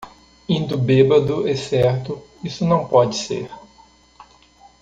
Indo 0.49 0.77
bêbado 0.79 1.45
e 1.47 1.55
certo, 1.55 2.23
isso 2.43 2.65
não 2.65 2.87
pode 2.87 3.15
ser. 3.17 3.51